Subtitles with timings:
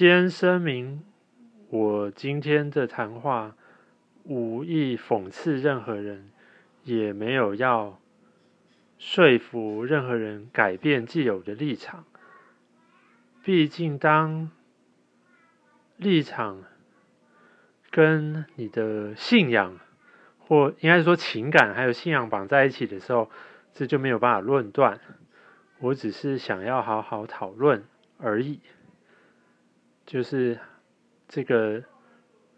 [0.00, 1.02] 先声明，
[1.68, 3.54] 我今天的谈话
[4.24, 6.30] 无意讽刺任何人，
[6.84, 8.00] 也没有要
[8.96, 12.06] 说服任何人改变既有的立场。
[13.44, 14.50] 毕竟，当
[15.98, 16.64] 立场
[17.90, 19.78] 跟你的信仰，
[20.38, 23.30] 或应该说情感还有信仰绑在一起的时候，
[23.74, 24.98] 这就没有办法论断。
[25.78, 27.84] 我只是想要好好讨论
[28.16, 28.60] 而已。
[30.10, 30.58] 就是
[31.28, 31.84] 这个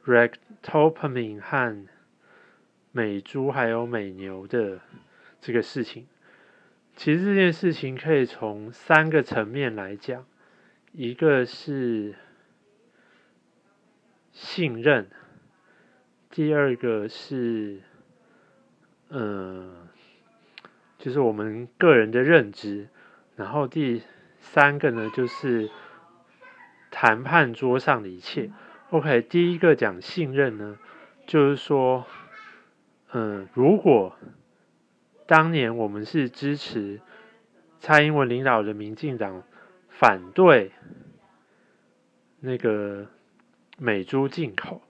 [0.06, 1.86] rectopamine 和
[2.92, 4.80] 美猪还有美牛的
[5.38, 6.06] 这个事情，
[6.96, 10.24] 其实这件事情可以从三个层面来讲，
[10.92, 12.14] 一个是
[14.32, 15.10] 信任，
[16.30, 17.82] 第二个是
[19.10, 19.88] 嗯，
[20.96, 22.88] 就是我们个人的认知，
[23.36, 24.00] 然后第
[24.38, 25.68] 三个呢就是。
[26.92, 28.50] 谈判桌上的一切
[28.90, 29.22] ，OK。
[29.22, 30.78] 第一个讲信任呢，
[31.26, 32.06] 就是说，
[33.12, 34.14] 嗯，如果
[35.26, 37.00] 当年我们是支持
[37.80, 39.42] 蔡英文领导的民进党
[39.88, 40.70] 反对
[42.38, 43.06] 那个
[43.78, 44.82] 美猪进口，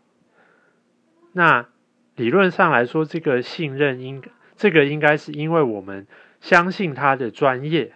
[1.32, 1.68] 那
[2.16, 4.22] 理论上来说，这个信任应
[4.56, 6.06] 这个应该是因为我们
[6.40, 7.94] 相信他的专业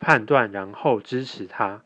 [0.00, 1.82] 判断，然后支持他。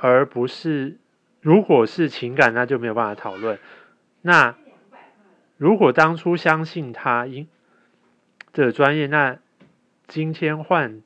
[0.00, 0.98] 而不是，
[1.40, 3.58] 如果是情感，那就没有办法讨论。
[4.22, 4.56] 那
[5.56, 7.48] 如果当初相信他应
[8.52, 9.38] 的专业，那
[10.06, 11.02] 今天换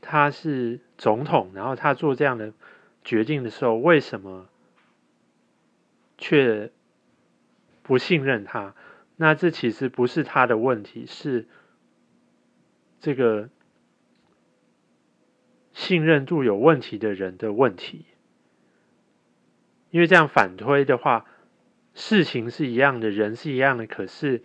[0.00, 2.52] 他是总统，然后他做这样的
[3.02, 4.48] 决定的时候，为什么
[6.18, 6.70] 却
[7.82, 8.74] 不信任他？
[9.16, 11.46] 那这其实不是他的问题，是
[13.00, 13.48] 这个。
[15.74, 18.06] 信任度有问题的人的问题，
[19.90, 21.26] 因为这样反推的话，
[21.94, 24.42] 事情是一样的，人是一样的，可是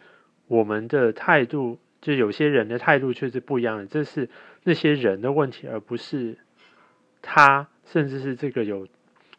[0.47, 4.27] 我们的态度，就有些人的态度却是不一样的，这是
[4.63, 6.39] 那些人的问题，而不是
[7.21, 8.87] 他，甚至是这个有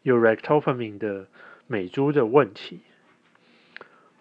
[0.03, 1.27] 有 rectopamine 的
[1.67, 2.83] 美猪的问题。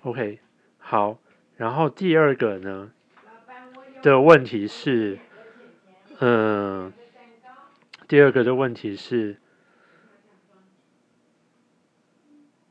[0.02, 0.40] OK，
[0.80, 1.20] 好，
[1.56, 2.92] 然后第二个呢
[4.02, 5.20] 的问题是，
[6.20, 6.92] 嗯。
[8.09, 9.38] 第二个的问题是，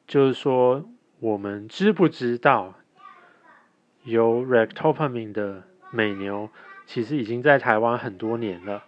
[0.04, 0.91] 就是说，
[1.21, 2.75] 我们知不知道
[4.03, 5.62] 有 r e c t o p a m i n 的
[5.93, 6.50] 美牛，
[6.87, 8.82] 其实已经在台湾很多年了。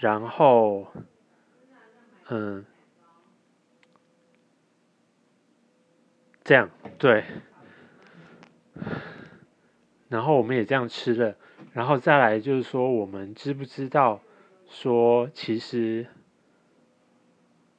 [0.00, 0.88] 然后，
[2.30, 2.66] 嗯，
[6.42, 7.22] 这样对，
[10.08, 11.36] 然后我们也这样吃了。
[11.72, 14.20] 然后再来就是说，我们知不知道？
[14.74, 16.08] 说其实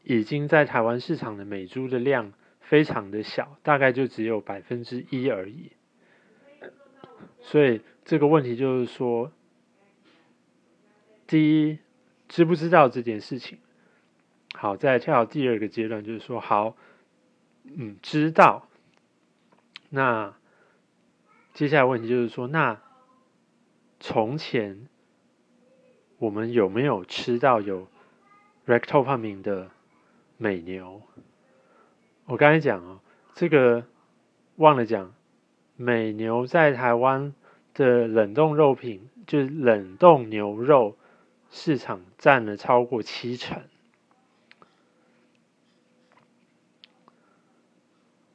[0.04, 5.74] 已经在台湾市场的美猪的量非常的小，大概就只有百分之一而已。
[7.42, 9.34] 所以这个问题就是说，
[11.28, 11.80] 第一
[12.30, 13.60] 知不知道这件事情？
[14.54, 16.78] 好，再跳到第二个阶段，就是说，好，
[17.66, 18.70] 嗯，知道。
[19.90, 20.34] 那
[21.54, 22.82] 接下来问题就是说，那
[24.00, 24.88] 从前。
[26.18, 27.88] 我们有没有吃到有
[28.66, 29.70] rectopamine 的
[30.38, 31.02] 美牛？
[32.26, 33.00] 我刚才讲哦，
[33.34, 33.86] 这个
[34.56, 35.14] 忘了讲，
[35.76, 37.34] 美牛在台湾
[37.74, 40.96] 的冷冻肉品，就是冷冻牛肉
[41.50, 43.62] 市场占了超过七成。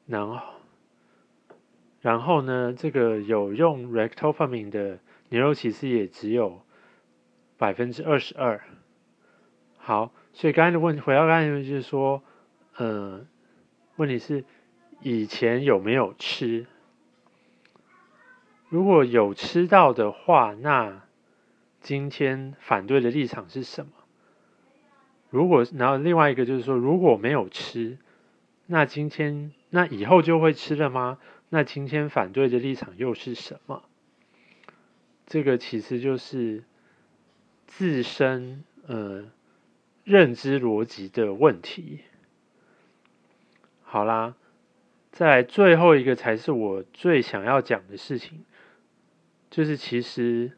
[0.07, 0.41] 然后，
[2.03, 4.99] 然后呢，这个有用 rectopamine 的
[5.31, 6.61] 牛肉其实也只有。
[7.61, 8.63] 百分之二十二，
[9.77, 12.23] 好，所以刚才的问题回到刚才的问题就是说，
[12.77, 13.27] 呃，
[13.97, 14.47] 问题是
[15.03, 16.67] 以前有没有吃？
[18.71, 21.03] 如果有吃到的话，那
[21.83, 23.93] 今天反对的立场是什么？
[25.29, 27.99] 如果然后另外一个就是说，如果没有吃，
[28.65, 31.19] 那今天那以后就会吃了吗？
[31.51, 33.83] 那今天反对的立场又是什么？
[35.27, 36.65] 这个其实就是。
[37.71, 39.31] 自身呃
[40.05, 42.01] 认知逻辑的问题，
[43.83, 44.35] 好啦，
[45.13, 48.45] 在最后一个才是我最想要讲的事情，
[49.49, 50.53] 就是其实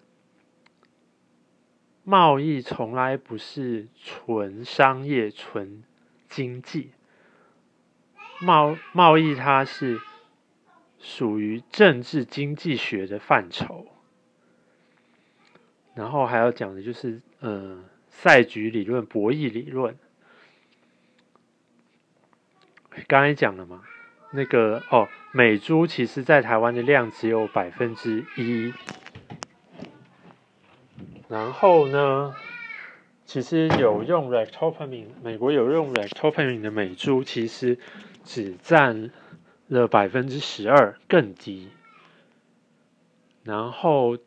[2.03, 5.85] 贸易从来不是纯商业、纯
[6.29, 6.93] 经济，
[8.41, 10.01] 贸贸易它是
[10.99, 13.92] 属于政治经济学的范畴。
[15.95, 17.79] 然后还要讲的就是，呃，
[18.09, 19.97] 赛局理论、博弈理论。
[23.07, 23.83] 刚才讲了嘛，
[24.33, 28.73] 那个哦，美猪其实在台湾的量只有百分之一，
[31.29, 32.35] 然后呢，
[33.25, 37.79] 其实有用 ractopamine，美国有用 ractopamine 的美猪，其实
[38.25, 39.11] 只占
[39.69, 41.71] 了百分之十二，更低。
[43.43, 44.19] 然后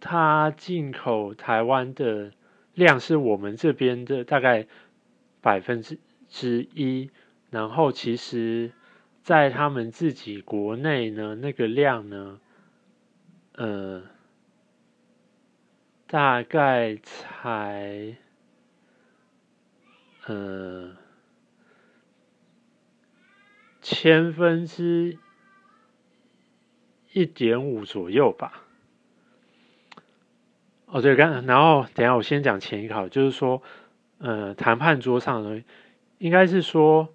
[0.00, 2.32] 它进口台湾的
[2.74, 4.66] 量是我们这边的大概
[5.40, 5.98] 百分之
[6.28, 7.10] 之一，
[7.50, 8.72] 然后其实，
[9.22, 12.40] 在他们自己国内呢，那个量呢，
[13.52, 14.02] 呃，
[16.06, 18.16] 大概才
[20.26, 20.96] 呃
[23.80, 25.18] 千分之。
[27.12, 28.68] 一点五左右吧。
[30.92, 33.62] 哦，对，刚然后等下我先讲前一考，就是说，
[34.18, 35.62] 呃，谈判桌上呢，
[36.18, 37.08] 应该是说，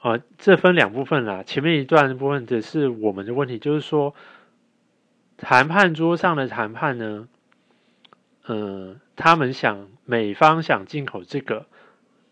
[0.00, 1.42] 呃，这分两部分啦。
[1.42, 4.14] 前面一段部分的是我们的问题，就是说，
[5.36, 7.28] 谈判桌上的谈判呢，
[8.46, 11.66] 呃，他们想美方想进口这个，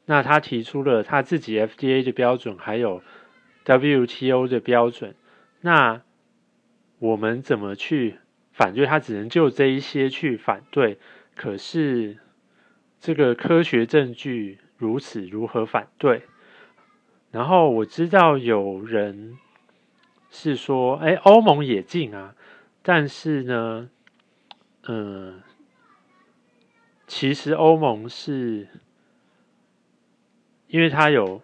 [0.06, 3.02] 那他提出了他自己 FDA 的标准，还有
[3.64, 5.14] WTO 的标准，
[5.60, 6.00] 那。
[7.00, 8.16] 我们怎么去
[8.54, 8.86] 反对？
[8.86, 10.98] 他只能就这一些去反对。
[11.34, 12.16] 可是
[12.98, 16.22] 这个科学证据如此，如何反对？
[17.32, 19.36] 然后我知道有人
[20.30, 22.34] 是说：“哎，欧盟也进啊。”
[22.80, 23.90] 但是呢，
[24.86, 25.42] 嗯，
[27.06, 28.68] 其实欧盟是
[30.68, 31.42] 因为它有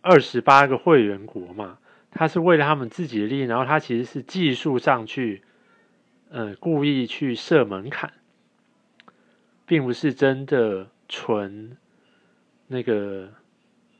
[0.00, 1.78] 二十八个会员国嘛。
[2.16, 5.42] 他是为了他们自己的利益，然后他其实是技术上去，
[6.34, 8.12] 呃，故意去设门槛，
[9.66, 11.76] 并不是真的纯
[12.66, 13.28] 那个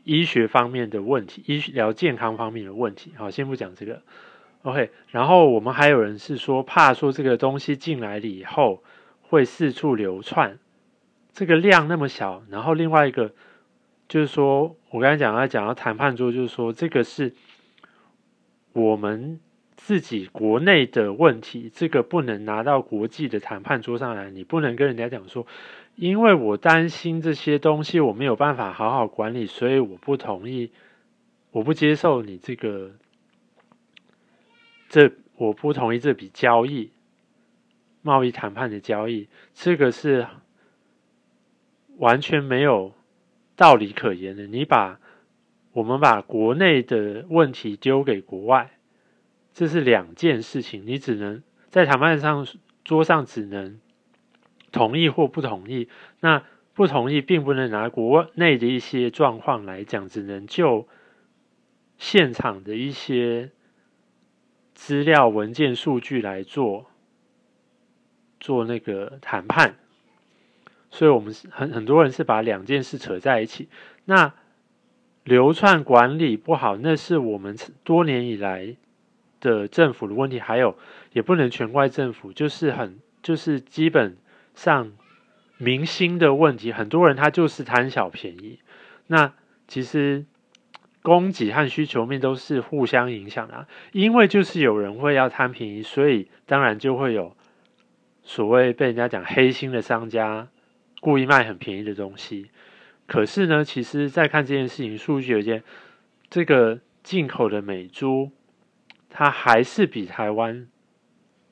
[0.02, 3.12] 医学方面的问题，医疗健康方面的问题。
[3.16, 4.02] 好，先不讲这个
[4.62, 4.90] ，OK。
[5.10, 8.82] 然后我们还有人是说，怕说这个东西进来了以后
[9.22, 10.58] 会四处流窜，
[11.32, 12.42] 这个量那么小。
[12.50, 13.32] 然后另外一个
[14.08, 17.32] 就是说，我刚才讲到讲到谈判桌，就是说这个是。
[18.72, 19.38] 我们
[19.76, 24.30] 自己国内的问题，这个不能拿到国际的谈判桌上来。
[24.30, 25.46] 你不能跟人家讲说，
[25.96, 30.70] 因为我担心这些东西我没有办法好好管理，所以我不同意，
[31.50, 32.92] 我不接受你这个，
[34.88, 36.90] 这我不同意这笔交易，
[38.02, 40.26] 贸易谈判的交易，这个是
[41.98, 42.92] 完全没有
[43.56, 44.46] 道理可言的。
[44.46, 45.00] 你把。
[45.72, 48.70] 我们把国内的问题丢给国外，
[49.54, 50.84] 这是两件事情。
[50.84, 52.46] 你只能在谈判上
[52.84, 53.80] 桌上只能
[54.70, 55.88] 同意或不同意。
[56.20, 60.88] 那不同意并不能拿国内的一些状况来讲，只能就
[61.96, 63.52] 现场的一些
[64.74, 66.86] 资料、文件、数据来做
[68.40, 69.76] 做那个谈判。
[70.90, 73.68] 所以，我们很很多人是把两件事扯在一起。
[74.04, 74.34] 那
[75.22, 78.76] 流窜管理不好，那是我们多年以来
[79.44, 80.40] 的政府的问题。
[80.40, 80.76] 还有，
[81.12, 84.16] 也不能全怪政府，就是很就是基本
[84.56, 84.90] 上
[85.58, 86.72] 明星的问题。
[86.72, 88.58] 很多人他就是贪小便宜。
[89.06, 89.32] 那
[89.68, 90.24] 其实
[91.02, 97.36] 供给和需求面都是互相影响的，因为就是有人会要贪便宜，所以当然就会有
[98.22, 100.48] 所谓被人家讲黑心的商家
[101.00, 102.50] 故意卖很便宜的东西。
[103.06, 105.62] 可是呢，其实，在看这件事情，数据有件，
[106.30, 108.30] 这个进口的美猪，
[109.16, 110.66] 它还是比台湾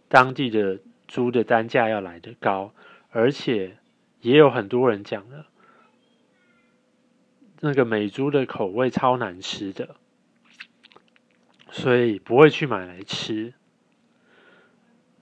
[0.08, 2.74] 当地的猪的单价要来的高，
[3.10, 3.76] 而且
[4.20, 5.46] 也有很多人讲了，
[7.60, 9.94] 那个美猪的口味超难吃的，
[11.70, 13.54] 所以不会去买来吃。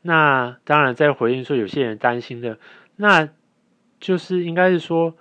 [0.01, 2.59] 那当然，在回应说有些人担心的，
[2.97, 3.29] 那
[4.01, 5.15] 就是应该是说。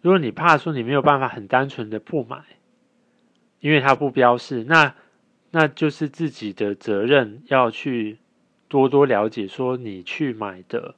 [0.00, 2.44] 如果你怕说你没有办法很单纯的不买，
[3.60, 4.94] 因为它不标示，那
[5.54, 8.18] 那就是自己的责任要去
[8.66, 10.96] 多多了解，说你去买的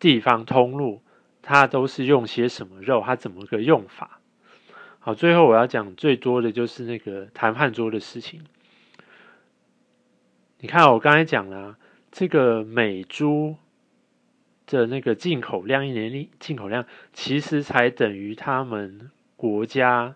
[0.00, 1.00] 地方通路，
[1.40, 4.18] 它都是用些什么肉，它怎么个用法。
[4.98, 8.42] 好，最后我要讲最多的就是那个谈判桌的事情。
[10.58, 11.78] 你看，我刚才讲了
[12.10, 13.56] 这个美猪。
[14.64, 20.14] 的那个进口量，一年进口量其实才等于他们国家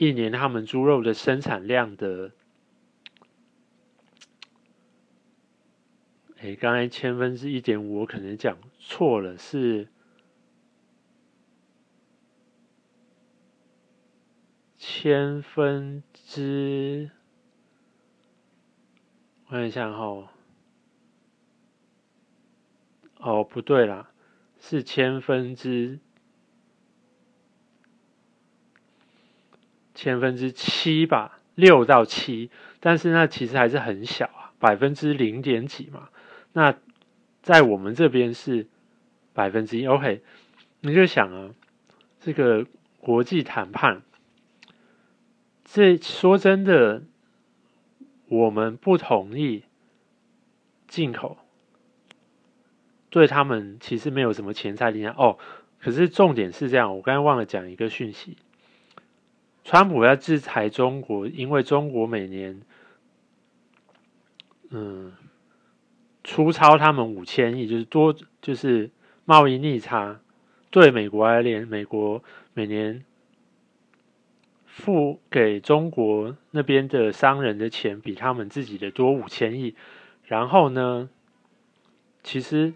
[0.00, 2.32] 一年他们猪肉的生产量的
[6.38, 9.88] 哎刚才千分之一点五我可能讲错了是
[14.78, 17.10] 千分之
[19.48, 20.32] 我看一下哈
[23.18, 24.10] 哦不对啦
[24.58, 26.00] 是千分之
[30.00, 36.08] 千分之七吧，六到七，但是那其实还是很小啊，百分之零点几嘛。
[36.54, 36.74] 那
[37.42, 38.66] 在我们这边是
[39.34, 40.22] 百分之一，OK，
[40.80, 41.50] 你就想啊，
[42.18, 42.64] 这个
[42.98, 44.00] 国际谈判。
[45.64, 47.02] 这说真的，
[48.28, 49.64] 我们不同意
[50.88, 51.36] 进口，
[53.10, 55.36] 对他们其实没有什么钱财力量哦。
[55.78, 58.38] 可是重点是这样，我刚刚忘了讲一个讯息：，
[59.64, 62.60] 川普要制裁中国，因为中国每年，
[64.70, 65.12] 嗯，
[66.24, 68.90] 出超他们五千亿，就是多，就是
[69.24, 70.20] 贸易逆差。
[70.70, 72.22] 对美国而言，美国
[72.54, 73.04] 每年。
[74.72, 79.74] 付给中国那边的商人的钱比他们自己的多五千亿，
[80.24, 81.10] 然后呢，
[82.22, 82.72] 其实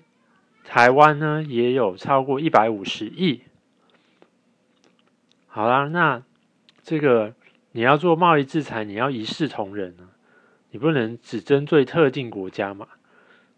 [0.65, 3.43] 台湾呢也有超过一百五十亿。
[5.47, 6.23] 好啦，那
[6.85, 7.35] 这个
[7.73, 10.13] 你要做贸易制裁，你要一视同仁啊，
[10.71, 12.87] 你不能只针对特定国家嘛。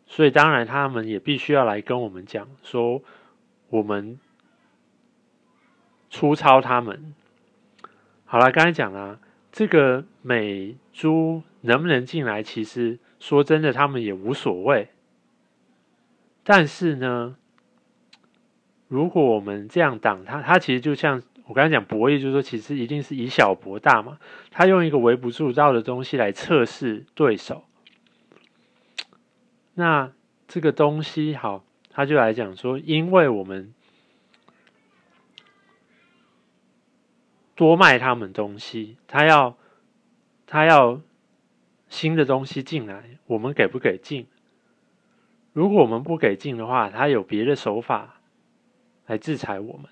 [0.06, 3.02] 所以当然他们也必须要来跟我们讲说，
[3.68, 4.18] 我们
[6.08, 7.12] 粗糙他们。
[8.24, 9.18] 好了，刚才讲了，
[9.50, 12.42] 这个美猪能不能进来？
[12.44, 14.88] 其实说真的，他们也无所谓。
[16.44, 17.36] 但是呢，
[18.86, 24.18] 如果我们这样挡他，他其实就像我刚才讲博弈，就是说，其实一定是以小博大嘛。
[24.50, 27.64] 他用一个微不足道的东西来测试对手。
[29.74, 30.12] 那
[30.46, 33.72] 这个东西好，他就来讲说，因为我们。
[37.54, 39.56] 多卖他们东西，他要
[40.46, 41.00] 他要
[41.88, 44.26] 新的东西进来，我们给不给进？
[45.54, 48.20] 如果我们不给进的话，他有别的手法
[49.06, 49.90] 来制裁我们。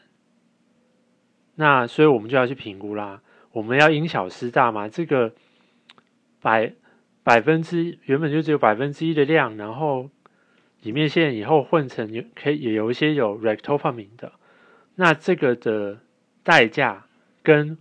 [1.55, 3.21] 那所以我们就要去评估啦。
[3.53, 4.89] 我们要因小失大嘛？
[4.89, 5.33] 这个
[6.41, 6.73] 百
[7.23, 10.11] 百分之原本就只有百分之一的量，然后
[10.83, 14.33] 里面现在以后混成有可以也有一些有 rectofamin 的，
[14.97, 16.01] 那这个的
[16.43, 17.07] 代价。
[17.43, 17.77] 跟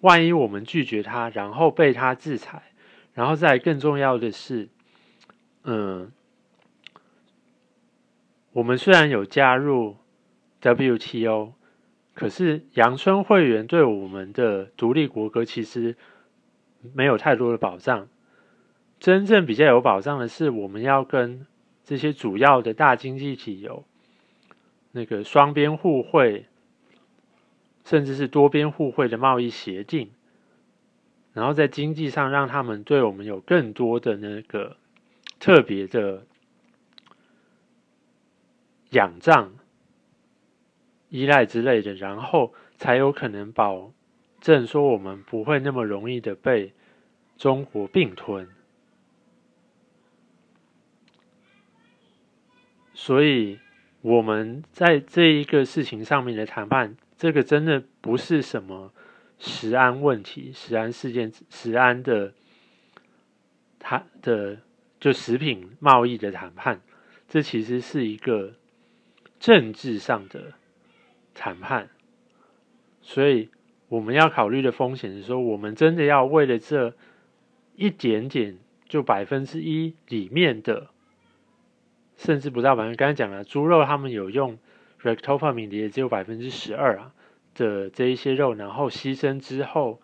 [0.00, 2.72] 万一我们拒绝他，然后被他制裁，
[3.12, 4.70] 然后再更重要的是，
[5.64, 6.10] 嗯，
[8.52, 9.98] 我们虽然有加入
[10.62, 11.52] WTO，
[12.18, 15.96] 可是阳春会员对我们的独立国歌其实
[16.92, 18.08] 没有太多的保障。
[18.98, 21.46] 真正比较有保障的是，我们要跟
[21.84, 23.84] 这些主要的大经济体有
[24.92, 26.46] 那个双边互惠。
[27.84, 30.10] 甚至是多边互惠的贸易协定，
[31.32, 34.76] 然后在经济上让他们对我们有更多的那个
[35.40, 36.26] 特别的
[38.90, 39.54] 仰仗、
[41.10, 43.92] 依赖之类的，然后才有可能保
[44.40, 46.72] 证说我们不会那么容易的被
[47.36, 48.48] 中国并吞。
[52.94, 53.58] 所以
[54.00, 56.96] 我们在这一个事情上面的谈判。
[57.16, 58.92] 这个真的不是什么
[59.40, 62.32] 食安问题，食安事件，食安的，
[63.80, 64.58] 它的
[65.00, 66.80] 就食品贸易的谈判，
[67.26, 68.54] 这其实是一个
[69.40, 70.52] 政治上的
[71.38, 71.88] 谈判，
[73.00, 73.48] 所以
[73.88, 76.94] 我们要考虑的风险是说，我们真的要为了这
[77.76, 80.88] 一点点，就百分之一里面的，
[82.16, 84.58] 甚至不到百分，刚才讲了，猪肉他们有用。
[85.00, 87.12] rectofamin 的也只有百分之十二啊
[87.54, 90.02] 的这一些肉，然后牺牲之后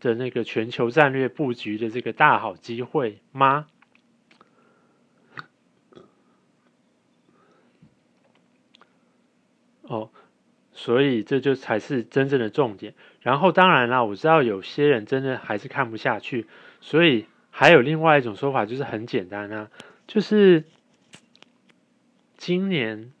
[0.00, 3.68] 的那个全球战略布局的这个大好机会吗？
[9.82, 10.10] 哦，
[10.78, 12.94] 所以这就才是真正的重点。
[13.20, 16.46] 然后当然啦，我知道有些人真的还是看不下去，
[16.80, 19.68] 所以还有另外一种说法，就是很简单啊，
[20.06, 20.62] 就是
[22.36, 23.12] 今年。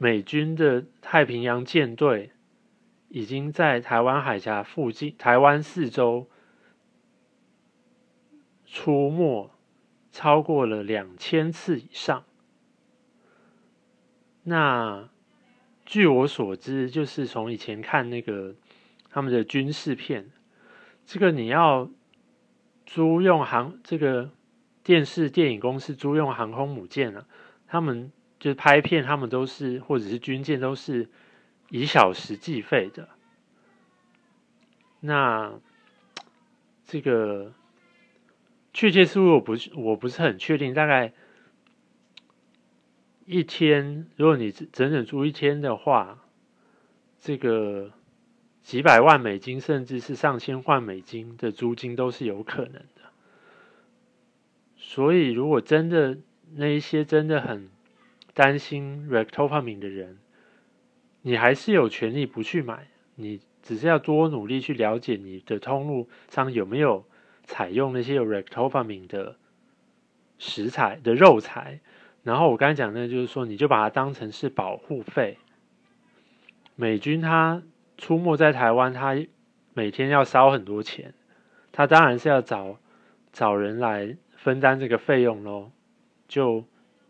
[0.00, 2.30] 美军的太平洋舰队
[3.08, 6.28] 已经在台湾海峡附近、台湾四周
[8.64, 9.50] 出没
[10.12, 12.22] 超过了两千次以上。
[14.48, 15.08] 那
[15.84, 18.54] 据我所知，就是从以前看那个
[19.10, 20.30] 他们的军事片，
[21.06, 21.88] 这个你要
[22.86, 24.30] 租用航这个
[24.82, 27.26] 电视电影公司租用航空母舰啊，
[27.66, 28.10] 他们。
[28.40, 31.08] 就是拍片，他们都是或者是军舰都是
[31.70, 33.08] 以小时计费的。
[35.00, 35.54] 那
[36.84, 37.52] 这个
[38.72, 41.12] 确切数我不我不是很确定，大概
[43.28, 46.24] 一天，如果你整整租一天的话，
[47.20, 47.92] 这个
[48.62, 53.02] 几百万美金，甚至是上千万美金的租金都是有可能的。
[54.76, 56.16] 所以，如果真的
[56.54, 57.68] 那一些真的很
[58.32, 60.16] 担心 rectopamine 的人，
[61.20, 63.40] 你还是有权利不去买，你。
[63.60, 67.04] 只是要多努力去了解你的通路上有没有
[67.44, 69.36] 采用那些有 rectopamine 的
[70.38, 71.80] 食材的肉材，
[72.28, 75.38] 然后我刚才讲的，就是说你就把它当成是保护费。
[76.76, 77.62] 美军他
[77.96, 79.16] 出没在台湾，他
[79.72, 81.14] 每天要烧很多钱，
[81.72, 82.78] 他当然是要找
[83.32, 85.70] 找人来分担这个费用喽，
[86.28, 86.64] 就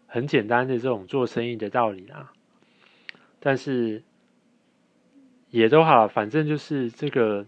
[0.06, 2.30] 很简单的这种做生意的道理啦。
[3.40, 4.04] 但是。
[5.50, 7.46] 也都好，反正就是这个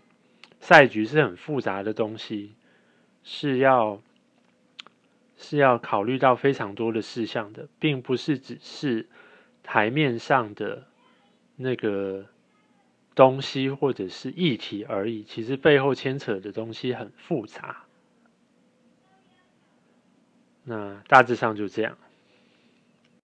[0.59, 2.55] 赛局是很复杂的东西，
[3.23, 4.01] 是要
[5.43, 9.09] 是要考虑到非常多的事项的，并不是只是
[9.63, 10.87] 台面上的
[11.57, 12.27] 那个
[13.15, 15.23] 东西或者是议题而已。
[15.25, 17.85] 其实背后牵扯的东西很复杂。
[20.63, 21.97] 那大致上就这样。